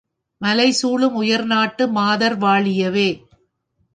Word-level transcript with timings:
மலைசூழும் 0.41 1.13
உயர்நாட்டு 1.13 1.83
மாதர்வா 1.91 2.53
ழியவே! 2.59 3.09